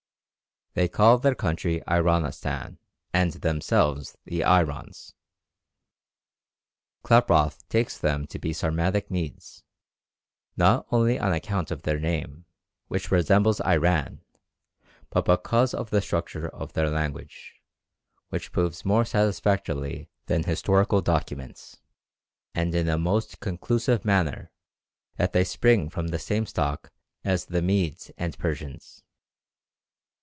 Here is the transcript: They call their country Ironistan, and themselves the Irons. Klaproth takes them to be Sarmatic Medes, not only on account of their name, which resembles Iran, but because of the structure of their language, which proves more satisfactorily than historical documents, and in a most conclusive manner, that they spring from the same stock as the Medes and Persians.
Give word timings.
They 0.73 0.87
call 0.87 1.17
their 1.17 1.35
country 1.35 1.81
Ironistan, 1.85 2.77
and 3.11 3.33
themselves 3.33 4.15
the 4.23 4.45
Irons. 4.45 5.13
Klaproth 7.03 7.67
takes 7.67 7.97
them 7.97 8.25
to 8.27 8.39
be 8.39 8.53
Sarmatic 8.53 9.11
Medes, 9.11 9.63
not 10.55 10.87
only 10.89 11.19
on 11.19 11.33
account 11.33 11.71
of 11.71 11.81
their 11.81 11.99
name, 11.99 12.45
which 12.87 13.11
resembles 13.11 13.59
Iran, 13.59 14.21
but 15.09 15.25
because 15.25 15.73
of 15.73 15.89
the 15.89 16.01
structure 16.01 16.47
of 16.47 16.71
their 16.71 16.89
language, 16.89 17.61
which 18.29 18.53
proves 18.53 18.85
more 18.85 19.03
satisfactorily 19.03 20.09
than 20.27 20.43
historical 20.45 21.01
documents, 21.01 21.81
and 22.55 22.73
in 22.73 22.87
a 22.87 22.97
most 22.97 23.41
conclusive 23.41 24.05
manner, 24.05 24.53
that 25.17 25.33
they 25.33 25.43
spring 25.43 25.89
from 25.89 26.07
the 26.07 26.17
same 26.19 26.45
stock 26.45 26.93
as 27.25 27.43
the 27.47 27.61
Medes 27.61 28.09
and 28.17 28.37
Persians. 28.37 29.03